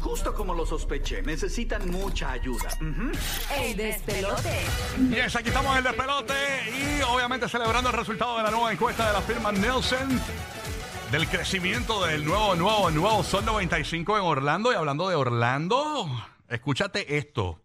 [0.00, 2.68] Justo como lo sospeché, necesitan mucha ayuda.
[3.58, 4.64] El despelote.
[5.10, 6.34] Yes, aquí estamos en el despelote
[6.70, 10.20] y obviamente celebrando el resultado de la nueva encuesta de la firma Nielsen
[11.10, 14.72] del crecimiento del nuevo, nuevo, nuevo Sol 95 en Orlando.
[14.72, 16.08] Y hablando de Orlando,
[16.48, 17.60] escúchate esto.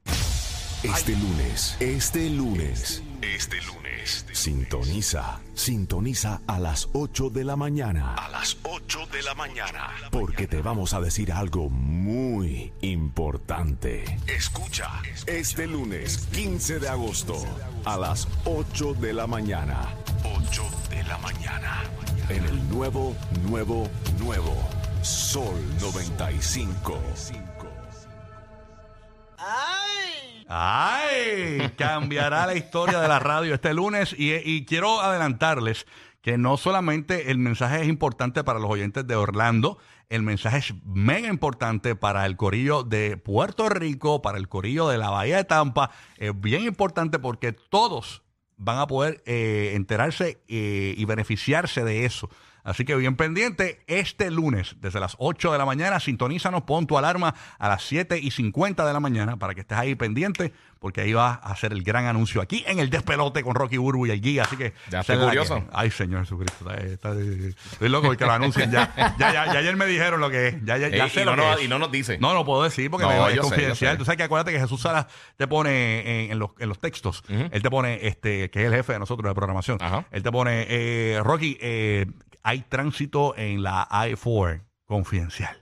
[0.84, 8.16] Este lunes, este lunes, este lunes, sintoniza, sintoniza a las 8 de la mañana.
[8.16, 9.90] A las 8 de la mañana.
[10.12, 14.04] Porque te vamos a decir algo muy importante.
[14.28, 14.90] Escucha,
[15.28, 17.36] este lunes, 15 de agosto,
[17.86, 19.96] a las 8 de la mañana.
[20.38, 21.84] 8 de la mañana.
[22.28, 23.16] En el nuevo,
[23.48, 23.88] nuevo,
[24.20, 24.58] nuevo
[25.02, 27.02] Sol 95.
[30.50, 31.72] ¡Ay!
[31.78, 35.88] Cambiará la historia de la radio este lunes y, y quiero adelantarles
[36.22, 39.78] que no solamente el mensaje es importante para los oyentes de Orlando,
[40.10, 44.98] el mensaje es mega importante para el corillo de Puerto Rico, para el corillo de
[44.98, 45.92] la Bahía de Tampa.
[46.18, 48.22] Es bien importante porque todos
[48.58, 52.30] van a poder eh, enterarse eh, y beneficiarse de eso.
[52.64, 56.98] Así que bien pendiente, este lunes, desde las 8 de la mañana, sintonízanos, pon tu
[56.98, 61.02] alarma a las 7 y 50 de la mañana para que estés ahí pendiente, porque
[61.02, 64.12] ahí va a hacer el gran anuncio aquí en el despelote con Rocky Burbu y
[64.12, 64.44] el guía.
[64.44, 64.74] Así que.
[64.90, 65.56] Ya estoy curioso.
[65.56, 66.72] que- Ay, Señor Jesucristo.
[66.72, 67.20] está- está-
[67.72, 68.94] estoy loco porque lo anuncien ya.
[69.18, 70.56] Ya, ya, ya ayer me dijeron lo que es.
[70.64, 71.66] Ya, ya, ya Ey, sé y, lo no, que es.
[71.66, 72.18] y no nos dice.
[72.20, 73.94] No, no puedo decir porque No, me- es yo confidencial.
[73.94, 73.98] sé.
[73.98, 75.08] Tú sabes que acuérdate que Jesús Sara
[75.38, 78.74] te pone en, en los, en los textos, él te pone, este, que es el
[78.74, 80.06] jefe de nosotros de programación, Ajá.
[80.12, 82.06] él te pone, eh, Rocky, eh,
[82.44, 85.58] hay tránsito en la I-4 confidencial.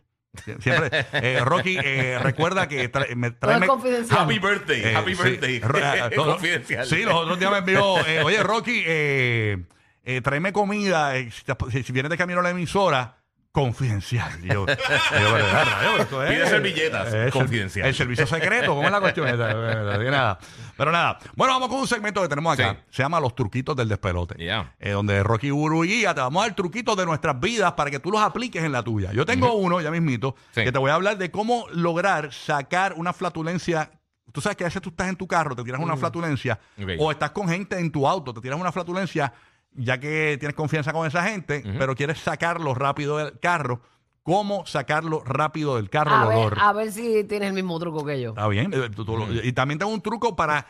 [0.46, 3.36] Sie- Siempre, eh, Rocky, eh, recuerda que tra- me,
[3.68, 4.20] confidencial.
[4.20, 5.62] Happy birthday, eh, happy sí, birthday.
[5.64, 6.86] ah, todo- Confidencial.
[6.86, 9.58] Sí, los otros días me envió, eh, oye, Rocky, eh,
[10.04, 13.18] eh, tráeme comida, eh, si vienes de camino a la emisora,
[13.52, 14.32] confidencial.
[14.44, 17.88] Y yo, yo, esto es- Pide servilletas, el- confidencial.
[17.88, 19.28] El, servicio secreto, ¿cómo es la cuestión?
[19.28, 19.54] esta?
[19.54, 20.40] Nada.
[20.78, 21.20] Pero nada.
[21.36, 22.78] Bueno, vamos con un segmento que tenemos acá.
[22.90, 24.36] Se llama Los Truquitos del Despelote.
[24.44, 24.74] Ya.
[24.80, 27.90] Eh, donde Rocky Buru y Guía te vamos a dar truquitos de nuestras vidas para
[27.92, 29.12] que tú los apliques en la tuya.
[29.12, 30.64] Yo tengo uno, ya mismito, Sí.
[30.64, 33.92] que te voy a hablar de cómo lograr sacar una flatulencia.
[34.32, 36.90] Tú sabes que a veces tú estás en tu carro, te tiras una flatulencia, Ok.
[37.00, 39.34] o estás con gente en tu auto, te tiras una flatulencia,
[39.74, 43.82] ya que tienes confianza con esa gente, pero quieres sacarlo rápido del carro.
[44.24, 46.58] ¿Cómo sacarlo rápido del carro A el ver, olor?
[46.60, 48.30] a ver si tienes el mismo truco que yo.
[48.32, 48.72] Está bien.
[48.74, 49.06] eh, tú-
[49.44, 50.68] Y también tengo un truco para.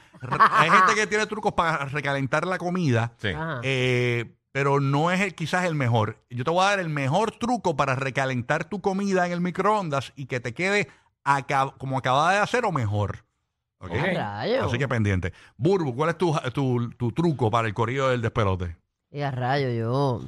[0.52, 3.30] Hay gente que tiene trucos para recalentar la comida, Sí.
[3.64, 6.18] Eh, pero no es el- quizás el mejor.
[6.30, 10.14] Yo te voy a dar el mejor truco para recalentar tu comida en el microondas
[10.16, 10.88] y que te quede
[11.26, 13.26] aca- como acabada de hacer o mejor.
[13.80, 13.92] ¿Ok?
[13.92, 13.98] Ok.
[13.98, 14.68] A rayos.
[14.68, 15.34] Así que pendiente.
[15.58, 18.78] Burbu, ¿cuál es tu, tu, tu truco para el corrido del despelote?
[19.12, 20.22] Y a rayo, yo.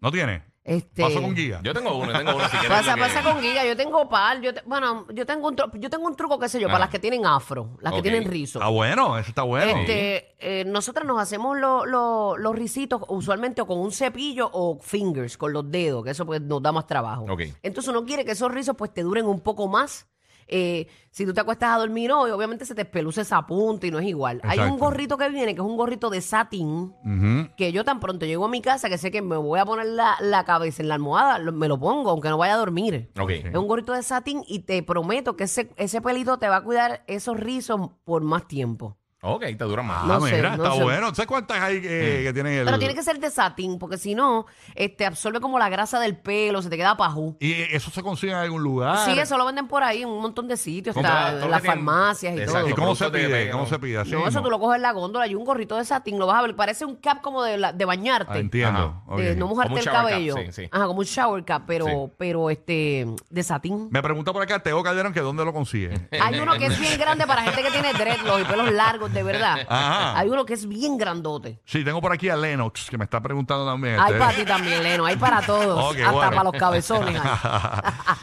[0.00, 0.42] ¿No tiene?
[0.62, 1.60] Este, Paso con guía.
[1.62, 2.68] Yo tengo uno, yo tengo uno si quieres.
[2.68, 5.54] Pasa, lo que- pasa con Giga, yo tengo par, yo te- bueno, yo tengo un
[5.56, 6.80] tru- yo tengo un truco, qué sé yo, para Ah.
[6.80, 7.98] las que tienen afro, las Ok.
[7.98, 8.58] que tienen rizo.
[8.58, 9.78] Está bueno, eso está bueno.
[9.78, 14.76] Este, eh, nosotros nos hacemos lo- lo- los risitos usualmente o con un cepillo o
[14.80, 17.26] fingers, con los dedos, que eso pues nos da más trabajo.
[17.30, 17.42] Ok.
[17.62, 20.08] Entonces uno quiere que esos rizos pues te duren un poco más.
[20.48, 23.90] Eh, si tú te acuestas a dormir hoy, obviamente se te espeluce esa punta y
[23.90, 24.40] no es igual.
[24.44, 24.84] Hay un Exacto.
[24.84, 27.48] gorrito que viene, que es un gorrito de satín, Ujú.
[27.56, 29.86] que yo tan pronto llego a mi casa que sé que me voy a poner
[29.86, 33.10] la, la cabeza en la almohada, lo- me lo pongo, aunque no vaya a dormir.
[33.18, 33.30] Ok.
[33.30, 36.62] Es un gorrito de satín y te prometo que ese, ese pelito te va a
[36.64, 38.96] cuidar esos rizos por más tiempo.
[39.34, 40.02] Ok, te dura más.
[40.02, 40.82] Ah, No sé, mira, no está sé.
[40.82, 41.08] bueno.
[41.14, 42.64] ¿Sabes cuántas hay que, que tienen el.
[42.64, 46.16] Pero tiene que ser de satín, porque si no, este, absorbe como la grasa del
[46.16, 47.36] pelo, se te queda pajú.
[47.40, 49.04] ¿Y eso se consigue en algún lugar?
[49.04, 51.62] Sí, eso lo venden por ahí en un montón de sitios, está todo en las
[51.64, 52.68] farmacias y Exacto.
[52.68, 52.82] ¿Y todo.
[52.82, 53.50] cómo se pide?
[53.50, 53.98] ¿Cómo se pide?
[53.98, 56.26] Así No, eso tú lo coges en la góndola y un gorrito de satín, lo
[56.26, 58.32] vas a ver, parece un cap como de, la- de bañarte.
[58.32, 59.02] Ah, entiendo.
[59.08, 59.16] Ajá.
[59.16, 60.34] De no mojarte el cap, cabello.
[60.36, 60.68] sí, sí.
[60.70, 61.92] Ajá, como un shower cap, pero, Sí.
[62.18, 63.88] pero este, de satín.
[63.90, 66.08] Me pregunta por acá Teo Calderón que dónde lo consigue.
[66.20, 69.22] Hay uno que es bien grande para gente que tiene dreadlocks y pelos largos, de
[69.22, 69.58] verdad.
[69.68, 70.18] Ajá.
[70.18, 71.60] Hay uno que es bien grandote.
[71.64, 73.98] Sí, tengo por aquí a Lennox que me está preguntando también.
[73.98, 75.04] Hay Este- para ti también, Leno.
[75.06, 75.96] Hay para todos.
[75.96, 76.30] Hasta bueno.
[76.30, 77.20] para los cabezones.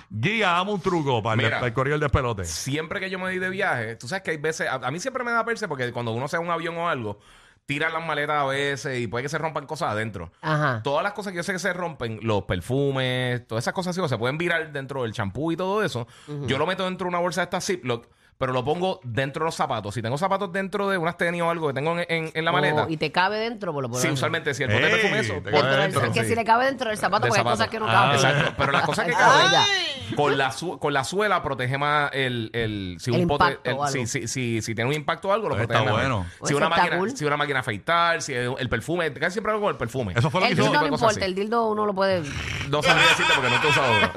[0.10, 1.60] Guía, dame un truco para el, Mira.
[1.66, 2.46] el corrido del despelote.
[2.46, 5.00] Siempre que yo me di de viaje, tú sabes que hay veces, a, a mí
[5.00, 7.20] siempre me da perse porque cuando uno se va en un avión o algo,
[7.66, 10.32] tiran las maletas a veces y puede que se rompan cosas adentro.
[10.42, 10.82] Ajá.
[10.84, 14.02] Todas las cosas que yo sé que se rompen, los perfumes, todas esas cosas así,
[14.02, 16.08] o se pueden virar dentro del champú y todo eso.
[16.46, 18.08] Yo lo meto dentro de una bolsa de esta Ziploc
[18.38, 19.94] pero lo pongo dentro de los zapatos.
[19.94, 22.52] Si tengo zapatos dentro de unas tenis o algo que tengo en, en- en la
[22.52, 22.86] Oh, maleta.
[22.90, 25.34] y te cabe dentro, pues lo pones Sí, usualmente si el bote perfume eso.
[25.36, 26.30] te por cabe Dentro del- dentro, que sí.
[26.30, 28.16] si le cabe dentro del zapato, porque hay cosas que no Ah, caben.
[28.16, 32.12] Exacto, pero las cosas que Ah, caben con la su- con la suela protege más
[32.14, 33.88] el, el si El un o si, algo.
[33.88, 36.02] si, si, si tiene un impacto o algo lo Pues protege está más.
[36.08, 36.26] bueno.
[36.34, 37.18] Si Pues una está máquina cool.
[37.18, 40.14] si una máquina a afeitar, si el perfume, casi siempre algo con el perfume.
[40.16, 40.64] Eso fue lo que El hizo.
[40.70, 41.22] dildo no importa, así.
[41.24, 42.24] el dildo uno lo puede...
[42.70, 44.12] No sabría decirte porque nunca he usado uno.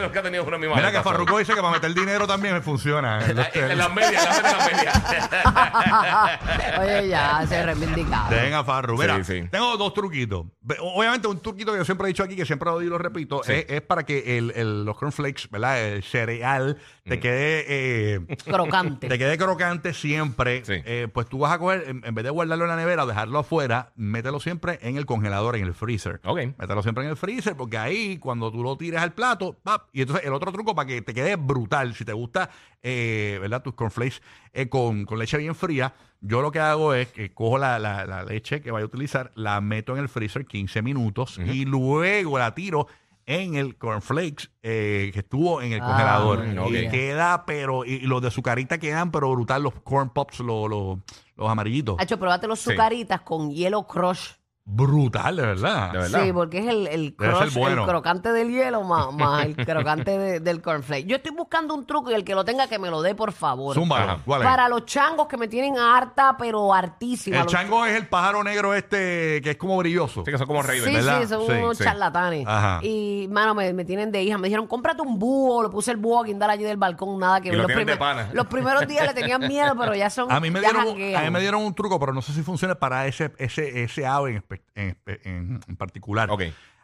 [0.06, 0.98] nunca he tenido uno en mi Mira maleta.
[0.98, 3.24] que Farruko dice que para meter dinero también me funciona.
[3.24, 5.00] En las medias, en las medias, en las medias.
[6.80, 8.28] Oye, ya, se reivindicaba.
[8.28, 8.98] Tenga, Farru.
[8.98, 9.48] Mira, Sí, sí.
[9.50, 10.46] tengo dos truquitos.
[10.60, 12.92] Ve- Obviamente, un truquito que yo siempre he dicho aquí, que siempre lo digo y
[12.92, 15.80] lo repito, es, es para que el, el- los cornflakes, ¿verdad?
[15.80, 17.08] El cereal Mm.
[17.10, 19.08] te quede eh, Crocante.
[19.08, 20.64] te quede crocante siempre.
[20.64, 20.72] Sí.
[20.86, 23.06] Eh, pues tú vas a coger, en, en vez de guardarlo en la nevera o
[23.06, 26.20] dejarlo afuera, mételo siempre en el congelador, en el freezer.
[26.24, 26.38] Ok.
[26.58, 29.88] Mételo siempre en el freezer, porque ahí cuando tú lo tires al plato, ¡pap!
[29.92, 32.50] y entonces el otro truco para que te quede brutal, si te gusta,
[32.82, 33.62] eh, ¿verdad?
[33.62, 34.20] Tus cornflakes
[34.52, 38.06] eh, con, con leche bien fría, yo lo que hago es que cojo la, la-
[38.06, 42.38] la leche que vaya a utilizar, la meto en el freezer 15 minutos y luego
[42.38, 42.86] la tiro
[43.26, 46.44] en el cornflakes eh, que estuvo en el Ah, congelador.
[46.74, 50.68] Y queda, pero, y, y los de azucarita quedan, pero brutal, los corn pops, los,
[50.68, 50.98] los,
[51.36, 51.96] los amarillitos.
[51.98, 52.70] Hacho, probate los Sí.
[52.70, 54.32] sucaritas con hielo crush.
[54.66, 55.92] Brutal, de verdad.
[55.92, 56.22] De verdad.
[56.24, 57.82] Sí, porque es el, el, Debe ser crush, bueno.
[57.82, 61.04] el crocante del hielo más, más el crocante de- del cornflake.
[61.06, 63.32] Yo estoy buscando un truco y el que lo tenga que me lo dé, por
[63.32, 63.74] favor.
[63.74, 64.12] Zúmbalo.
[64.12, 64.18] Ajá.
[64.24, 64.48] ¿Cuál es?
[64.48, 67.36] Para los changos que me tienen harta, pero hartísima.
[67.36, 70.24] El Los- chango es el pájaro negro este que es como brilloso.
[70.24, 70.82] Sí, que son como Raven.
[70.82, 71.20] Sí, ¿verdad?
[71.20, 71.84] sí, son Sí, unos sí.
[71.84, 72.46] charlatanes.
[72.48, 72.80] Ajá.
[72.82, 74.38] Y, mano, me, me tienen de hija.
[74.38, 75.62] Me dijeron, cómprate un búho.
[75.62, 77.18] Le puse el búho a guindar allí del balcón.
[77.20, 77.58] Nada que Y ver.
[77.58, 78.30] lo Los, tienen de primer- pana.
[78.32, 80.32] los primeros días le tenían miedo, pero ya son.
[80.32, 81.20] A mí me ya dieron, janguean.
[81.20, 84.06] a mí me dieron un truco, pero no sé si funciona para ese, ese, ese
[84.06, 84.44] ave en,
[84.74, 86.30] en, espe- en- en particular.
[86.30, 86.42] Ok.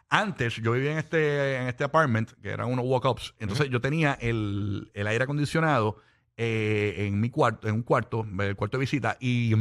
[0.09, 3.33] Antes yo vivía en este, en este apartment, que eran unos walk-ups.
[3.39, 5.97] Entonces yo tenía el, el aire acondicionado
[6.35, 9.53] eh, en mi cuarto, en un cuarto, el cuarto de visita, y,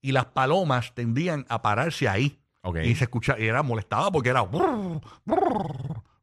[0.00, 2.38] y las palomas tendían a pararse ahí.
[2.62, 2.78] Ok.
[2.82, 5.02] Y se escuchaba, y era molestaba porque era brrr,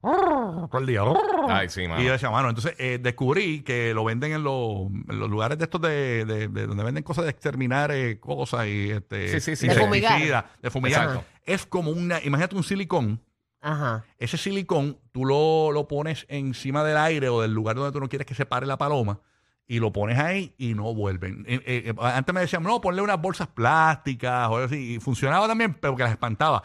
[0.01, 1.01] todo el día.
[1.47, 2.01] Ay, sí, mano.
[2.01, 5.57] Y yo decía, mano, entonces eh, descubrí que lo venden en los, en los lugares
[5.57, 9.39] de estos de, de- de donde venden cosas de exterminar eh, cosas y este Sí,
[9.39, 9.67] sí, sí.
[9.67, 10.49] De fumigar.
[10.61, 11.03] de fumigar.
[11.03, 11.25] Exacto.
[11.45, 13.21] Es como una, imagínate un silicón.
[13.61, 14.03] Ajá.
[14.17, 18.09] Ese silicón tú lo, lo pones encima del aire o del lugar donde tú no
[18.09, 19.19] quieres que se pare la paloma
[19.71, 21.45] y lo pones ahí y no vuelven.
[21.47, 24.95] Eh, eh, eh, antes me decían, no, ponle unas bolsas plásticas o algo así.
[24.95, 26.61] Y funcionaba también, pero que las espantaba.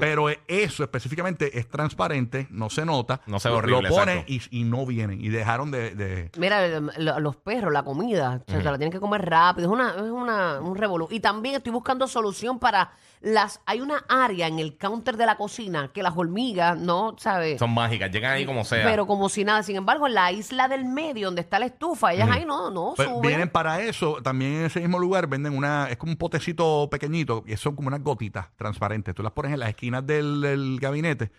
[0.00, 3.20] Pero eh, eso específicamente es transparente, no se nota.
[3.26, 5.20] No se ve horrible, Lo pones y, y no vienen.
[5.22, 5.94] Y dejaron de...
[5.94, 9.22] de- Mira, lo- lo- los perros, la comida, o sea, se la tienen que comer
[9.28, 9.66] rápido.
[9.68, 11.08] Es, una, es una, un revolú.
[11.10, 13.60] Y también estoy buscando solución para las.
[13.66, 17.16] Hay una área en el counter de la cocina que las hormigas, ¿no?
[17.18, 17.58] ¿Sabes?
[17.58, 18.86] Son mágicas, llegan ahí como sea.
[18.86, 19.62] Pero como si nada.
[19.62, 22.92] Sin embargo, en la isla del medio, donde está la estufa, ellas ahí no, no
[22.96, 23.22] Pues, suben.
[23.22, 27.44] vienen para eso, también en ese mismo lugar venden una, es como un potecito pequeñito,
[27.46, 29.14] y son como unas gotitas transparentes.
[29.14, 31.30] Tú las pones en las esquinas del, del gabinete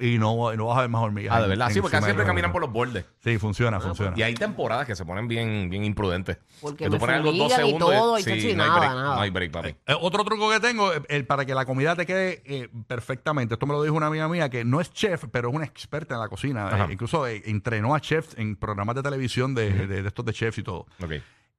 [0.00, 1.34] y, y no, y no vas a ver más hormigas.
[1.34, 1.70] ah, de en- verdad.
[1.70, 3.04] Sí, porque encima siempre caminan por los bordes.
[3.24, 4.12] Sí, funciona, funciona.
[4.16, 6.38] Y hay temporadas que se ponen bien, bien imprudentes.
[6.60, 7.90] Porque que me tú pones algo dos fumigan y segundos.
[7.90, 9.14] todo, y sí, chachi, no hay nada, break, nada.
[9.16, 9.68] No hay break, papi.
[9.86, 13.54] Eh, otro truco que tengo eh, el, para que la comida te quede eh, perfectamente.
[13.54, 16.14] Esto me lo dijo una amiga mía que no es chef, pero es una experta
[16.14, 16.66] en la cocina.
[16.68, 16.84] Ajá.
[16.88, 20.32] Eh, incluso eh, entrenó a chefs en programas de televisión de, de- de estos de
[20.32, 20.86] chefs y todo.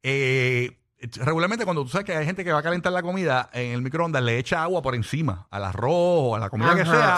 [0.03, 0.71] Eh,
[1.17, 3.81] regularmente cuando tú sabes que hay gente que va a calentar la comida en el
[3.81, 7.17] microondas, le echa agua por encima al arroz o a la comida que sea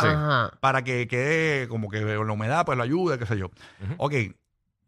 [0.60, 3.50] para que quede como que la humedad pues lo ayude, qué sé yo.
[3.98, 4.14] Ok,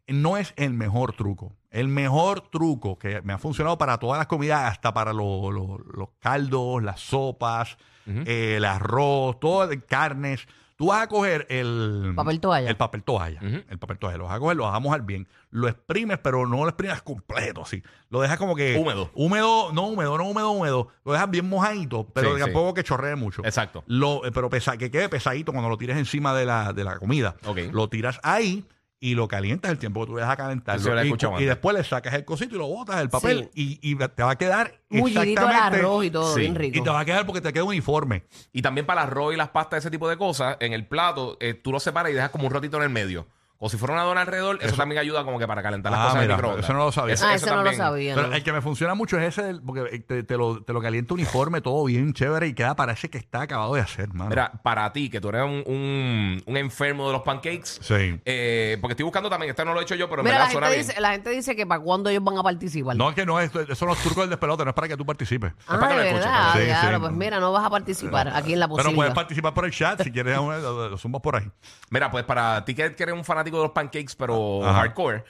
[0.07, 1.55] no es el mejor truco.
[1.69, 5.77] El mejor truco que me ha funcionado para todas las comidas, hasta para lo- lo-
[5.77, 7.77] los caldos, las sopas,
[8.25, 10.45] eh, el arroz, todo, carnes.
[10.81, 12.67] Tú vas a coger el Papel toalla.
[12.67, 13.39] El papel toalla.
[13.39, 13.61] Ujú.
[13.69, 14.17] El papel toalla.
[14.17, 15.27] Lo vas a coger, lo vas a mojar bien.
[15.51, 17.83] Lo exprimes, pero no lo exprimes completo, así.
[18.09, 18.79] Lo dejas como que.
[18.79, 19.11] Húmedo.
[19.13, 20.87] Húmedo, no húmedo, no húmedo, húmedo.
[21.05, 23.45] Lo dejas bien mojadito, pero Sí, tampoco que chorree mucho.
[23.45, 23.83] Exacto.
[23.85, 26.97] Lo, eh, pero pesa, que quede pesadito cuando lo tires encima de la, de la
[26.97, 27.35] comida.
[27.45, 27.59] Ok.
[27.71, 28.65] Lo tiras ahí
[29.03, 30.79] y lo calientas el tiempo que tú dejas calentarlo.
[30.79, 31.47] Eso yo lo he y, y antes.
[31.47, 34.37] después le sacas el cosito y lo botas el papel y, y te va a
[34.37, 36.39] quedar Mullidito el exactamente- arroz y todo, Sí.
[36.41, 36.77] bien rico.
[36.77, 38.23] Y te va a quedar porque te queda uniforme.
[38.53, 41.35] Y también para el arroz y las pastas, ese tipo de cosas, en el plato,
[41.39, 43.25] eh, tú lo separas y dejas como un ratito en el medio.
[43.63, 46.03] O si fuera una dona alrededor, eso, también ayuda como que para calentar las Ah,
[46.05, 46.65] cosas en mira, el microondas.
[46.65, 47.15] eso no lo sabía.
[47.21, 48.15] ah, eso no lo sabía.
[48.15, 48.35] Pero ¿no?
[48.35, 50.81] el que me funciona mucho es ese, del- porque eh, te, te lo, te lo
[50.81, 54.31] calienta uniforme, todo bien chévere y queda, parece que está acabado de hacer, mano.
[54.31, 58.19] Mira, para ti, que tú eres un, un- un enfermo de los pancakes, Sí.
[58.25, 60.49] eh, porque estoy buscando también, este no lo he hecho yo, pero en Mira, la
[60.49, 60.87] suena gente, bien.
[60.87, 62.95] dice, la gente dice que para cuándo ellos van a participar.
[62.95, 65.05] No, es que no, es, son los trucos del despelote, no es para que tú
[65.05, 65.53] participes.
[65.67, 66.53] ah, para que de me escuchen, verdad.
[66.55, 67.01] sí, Claro, sí.
[67.01, 68.95] pues mira, no vas a participar aquí en la Pero posibilidad.
[68.95, 71.47] puedes participar por el chat si quieres, lo, lo zumbas por ahí.
[71.91, 74.79] Mira, pues para ti que que eres un fanático de los pancakes, pero Ajá.
[74.81, 75.23] hardcore,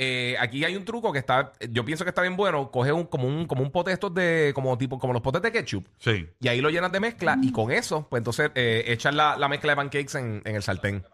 [0.00, 2.70] Eh, aquí hay un truco que está, yo pienso que está bien bueno.
[2.70, 5.50] Coge un, como un, como un pote estos de, como tipo, como los potes de
[5.50, 5.84] ketchup.
[5.98, 6.24] Sí.
[6.40, 9.48] Y ahí lo llenas de mezcla y con eso, pues entonces eh, echas la, la
[9.48, 11.04] mezcla de pancakes en, en el sartén.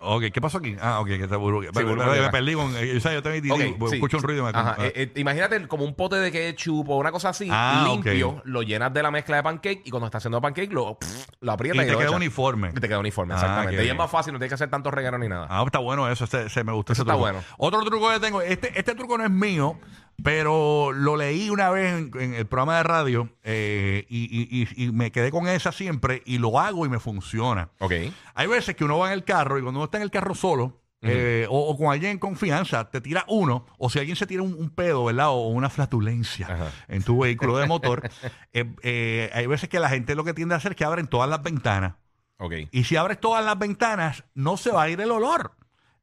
[0.00, 0.76] Ok, ¿qué pasó aquí?
[0.80, 1.60] Ah, ok, que está burbu.
[1.60, 2.74] me, perdí con.
[2.76, 3.96] eh, o sea, yo te vi, Ok, digo, sí.
[3.96, 7.10] escucho un ruido me Ajá, eh, eh, imagínate como un pote de ketchup o una
[7.12, 10.40] cosa así, Ah, limpio, lo llenas de la mezcla de pancake y cuando está haciendo
[10.40, 12.70] pancake lo, pff, lo aprietas Y te lo queda uniforme.
[12.70, 13.84] Y te queda uniforme, Ah, exactamente.
[13.84, 15.46] Y es más fácil, no tienes que hacer tanto reguero ni nada.
[15.50, 17.20] Ah, está bueno eso, ese- ese me gusta Eso ese está truco.
[17.20, 17.40] bueno.
[17.58, 19.78] Otro truco que tengo, este, este truco no es mío,
[20.22, 24.84] pero lo leí una vez en, en el programa de radio eh, y, y- y-
[24.86, 27.70] y me quedé con esa siempre y lo hago y me funciona.
[27.78, 27.92] Ok.
[28.34, 30.34] Hay veces que uno va en el carro y cuando uno está en el carro
[30.34, 34.26] solo eh, o, o con alguien en confianza, te tira uno, o si alguien se
[34.26, 35.28] tira un, un pedo, ¿verdad?
[35.30, 36.72] O una flatulencia Ajá.
[36.88, 38.10] en tu vehículo de motor,
[38.52, 41.06] eh, eh, hay veces que la gente lo que tiende a hacer es que abren
[41.06, 41.94] todas las ventanas.
[42.38, 42.52] Ok.
[42.72, 45.52] Y si abres todas las ventanas, no se va a ir el olor.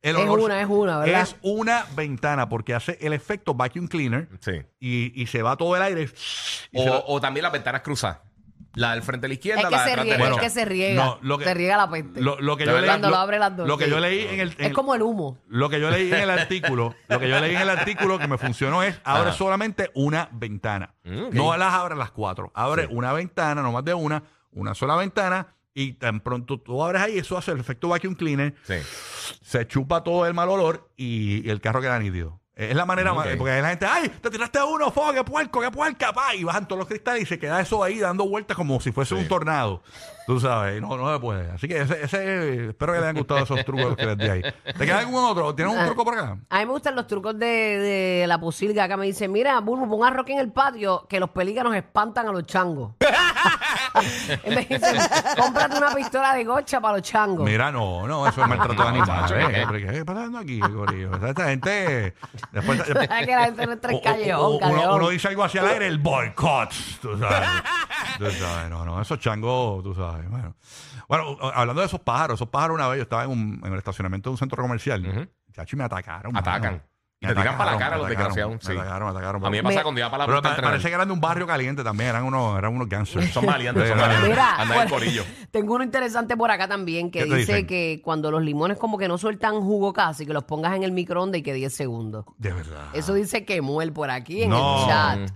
[0.07, 1.21] El Es una, es una, ¿verdad?
[1.21, 4.61] Es una ventana porque hace el efecto vacuum cleaner Sí.
[4.79, 6.09] y, y se va todo el aire.
[6.71, 8.19] y se va- O, también las ventanas cruzadas.
[8.75, 10.35] La del frente a la izquierda, Es que la de se atrás riega, derecha.
[10.35, 11.05] es que se riega.
[11.05, 12.21] no, lo que- se riega la peste.
[12.21, 13.85] lo, lo que De yo verdad, leí, cuando lo, lo abre las dos, lo que
[13.85, 13.89] sí.
[13.89, 15.37] yo leí en el, en es como el humo.
[15.47, 18.27] Lo que yo leí en el artículo, lo que yo leí en el artículo que
[18.27, 19.37] me funcionó es abre Ajá.
[19.37, 20.93] solamente una ventana.
[21.03, 21.33] Mm, ok.
[21.33, 22.51] No las abre las cuatro.
[22.53, 22.89] Abre Sí.
[22.93, 24.21] una ventana, no más de una,
[24.51, 25.47] una sola ventana.
[25.77, 28.75] Y tan pronto tú abres ahí, eso hace el efecto vacuum cleaner, Sí.
[29.43, 32.39] se chupa todo el mal olor y, y el carro queda nítido.
[32.55, 35.69] Es la manera más, porque la gente, ay, te tiraste uno, fuego, qué puerco, qué
[35.69, 38.79] puerca, pa, y bajan todos los cristales y se queda eso ahí dando vueltas como
[38.79, 39.21] si fuese Sí.
[39.21, 39.83] un tornado.
[40.27, 41.51] Tú sabes, no, no se puede.
[41.51, 44.41] Así que ese, ese espero que les hayan gustado esos trucos que les di ahí.
[44.41, 45.53] ¿Te queda algún otro?
[45.53, 45.79] ¿Tienes Ah.
[45.81, 46.37] un truco por acá?
[46.49, 48.85] A mí me gustan los trucos de, de la posilga.
[48.85, 52.27] Acá me dice, mira, Bulbo, pon a Rocky en el patio que los pelícanos espantan
[52.27, 52.93] a los changos.
[54.43, 54.97] y me dice,
[55.37, 57.45] cómprate una pistola de gocha para los changos.
[57.45, 59.31] Mira, no, no, eso es maltrato de animales.
[59.31, 59.61] ¿qué?
[59.61, 59.65] eh.
[59.91, 61.13] ¿Qué está pasando aquí, Corillo?
[61.13, 62.13] Esta, esta gente.
[62.51, 62.85] Después, Es
[63.25, 64.95] que la gente no entra en callejón, uno, callejón.
[64.95, 66.71] uno dice algo hacia el aire, el boicot.
[67.01, 67.49] Tú sabes.
[68.17, 70.14] Tú sabes, no, no, esos changos, tú sabes.
[70.29, 70.55] Bueno,
[71.07, 73.77] bueno hablando de esos pájaros, esos pájaros una vez yo estaba en, un, en el
[73.77, 75.05] estacionamiento de un centro comercial.
[75.05, 75.27] Ujú.
[75.53, 76.35] Chacho, y me atacaron.
[76.35, 76.71] Atacan.
[76.73, 76.83] mano.
[77.21, 78.77] Y te tiran para la cara me los atacaron, desgraciados, Me sí.
[78.77, 79.45] atacaron, me atacaron.
[79.45, 80.71] A mí me Me- pasa cuando iba para la Pero puerta a pa- entrenar.
[80.73, 83.31] parece que eran de un barrio caliente también, eran unos, eran unos gangsters.
[83.31, 84.29] Son valientes, son Sí, valientes.
[84.29, 85.23] Mira, Andan en corillo.
[85.51, 88.97] tengo uno interesante por acá también que ¿Qué te dice que cuando los limones como
[88.97, 92.25] que no sueltan jugo casi, que los pongas en el microondas y que 10 segundos.
[92.37, 92.89] De verdad.
[92.93, 94.81] Eso dice que muel por aquí en No.
[94.81, 95.31] el chat.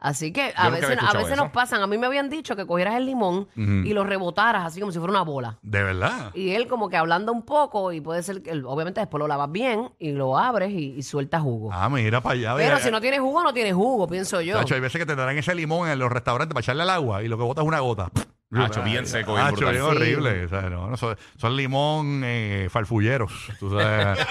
[0.00, 1.42] Así que a nunca había veces, a escuchado veces eso.
[1.44, 1.82] nos pasan.
[1.82, 4.98] A mí me habían dicho que cogieras el limón y lo rebotaras así como si
[4.98, 5.58] fuera una bola.
[5.62, 6.30] De verdad.
[6.34, 9.28] Y él como que hablando un poco y puede ser que él- obviamente después lo
[9.28, 11.70] lavas bien y lo abres y, y sueltas jugo.
[11.72, 12.54] Ah, mira para allá.
[12.56, 14.56] Pero si no tiene jugo, no tiene jugo, pienso yo.
[14.58, 17.22] Chacho, hay veces que te darán ese limón en los restaurantes para echarle al agua
[17.22, 18.10] y lo que botas es una gota.
[18.52, 19.72] Hacho, bien seco, bien Hacho, brutal.
[19.74, 19.90] bien Sí.
[19.96, 20.44] horrible.
[20.44, 23.48] O sea, no, no, son, son limón eh, farfulleros.
[23.60, 24.18] tú sabes.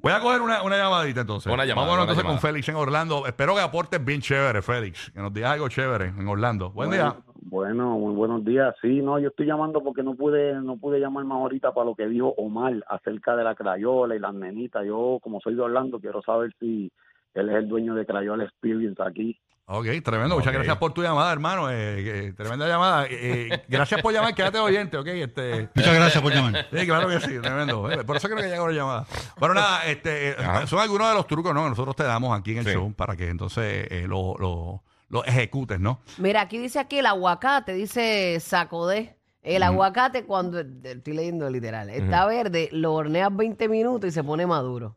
[0.00, 1.52] Voy a coger una, una llamadita entonces.
[1.52, 2.40] Una llamada, Vámonos una entonces llamada.
[2.40, 3.26] con Félix en Orlando.
[3.26, 5.10] Espero que aportes bien chévere, Félix.
[5.10, 6.70] Que nos digas algo chévere en Orlando.
[6.70, 7.14] Buen día.
[7.40, 8.74] Bueno, muy buenos días.
[8.80, 11.94] Sí, no, yo estoy llamando porque no pude no pude llamar más ahorita para lo
[11.94, 14.84] que dijo Omar acerca de la Crayola y las nenitas.
[14.86, 16.90] Yo, como soy de Orlando, quiero saber si
[17.34, 19.38] él es el dueño de Crayola Experience aquí.
[19.70, 20.34] Ok, tremendo.
[20.36, 21.70] Muchas gracias por tu llamada, hermano.
[21.70, 23.06] Eh, eh, tremenda llamada.
[23.10, 24.34] Eh, gracias por llamar.
[24.34, 25.06] Quédate oyente, ok.
[25.08, 26.66] Este, Muchas gracias por llamar.
[26.72, 27.82] Sí, claro que sí, tremendo.
[28.06, 29.06] Por eso creo que llegó la llamada.
[29.38, 30.66] Bueno, nada, este, Ajá.
[30.66, 31.64] son algunos de los trucos ¿no?
[31.64, 32.72] que nosotros te damos aquí en el Sí.
[32.72, 36.00] show para que entonces eh, lo, lo, lo ejecutes, ¿no?
[36.16, 39.18] Mira, aquí dice aquí el aguacate, dice sacodé.
[39.42, 44.46] El aguacate cuando, estoy leyendo literal, está verde, lo horneas 20 minutos y se pone
[44.46, 44.96] maduro.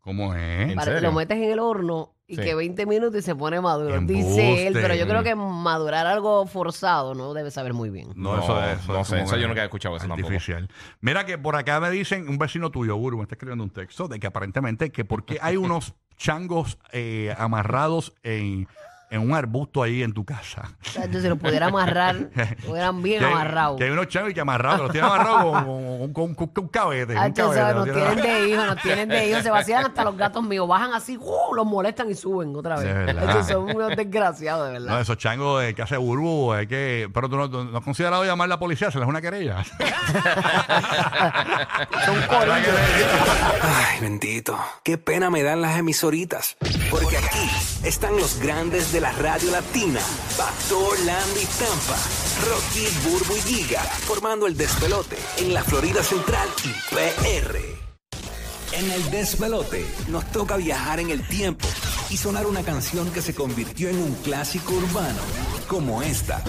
[0.00, 0.70] ¿Cómo es?
[0.70, 1.00] ¿En Para- serio?
[1.10, 2.42] lo metes en el horno y Sí.
[2.42, 3.94] que 20 minutos y se pone maduro.
[3.94, 4.22] Embuste.
[4.24, 8.08] Dice él, pero yo creo que madurar algo forzado no debe saber muy bien.
[8.16, 8.80] No, No, eso es.
[8.80, 10.28] Eso no es sé, eso yo nunca he escuchado eso tampoco.
[10.28, 10.68] Artificial.
[11.02, 14.08] Mira que por acá me dicen, un vecino tuyo, Burbu, me está escribiendo un texto
[14.08, 18.66] de que aparentemente que porque hay unos changos eh, amarrados en,
[19.12, 20.72] en un arbusto ahí en tu casa.
[21.10, 22.30] Yo si lo pudiera amarrar,
[22.66, 23.78] hubieran bien amarrados.
[23.78, 26.70] Que hay unos changos que amarrados, los tienen amarrados con, con, con- con- con un
[26.70, 27.14] cabete.
[27.16, 29.42] Ah, un cabete, sabes, los nos tienen- de hijos, nos tienen de hijos.
[29.42, 30.66] Se vacían hasta los gatos míos.
[30.66, 31.54] Bajan así, ¡uh!
[31.54, 32.84] los molestan y suben otra vez.
[33.06, 33.10] De.
[33.26, 35.00] Estos son unos desgraciados, de No, verdad.
[35.02, 37.10] esos changos de que hace burbu, hay que.
[37.12, 39.62] Pero tú no, tú no has considerado llamar a la policía, se les una querella.
[42.04, 42.74] Son corillos.
[43.62, 44.58] Ay, bendito.
[44.82, 46.56] Qué pena me dan las emisoritas.
[46.90, 47.48] Porque aquí
[47.84, 50.00] están los grandes de la radio latina.
[50.36, 51.98] Pastor, Landy, Tampa.
[52.46, 53.82] Rocky, Burbu y Giga.
[53.82, 57.58] Formando el despelote en la Florida Central y PR.
[58.72, 61.68] En el despelote nos toca viajar en el tiempo
[62.10, 65.20] y sonar una canción que se convirtió en un clásico urbano.
[65.68, 66.42] Como esta.